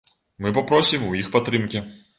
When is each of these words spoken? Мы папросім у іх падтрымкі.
Мы 0.45 0.53
папросім 0.57 1.07
у 1.11 1.15
іх 1.21 1.31
падтрымкі. 1.37 1.89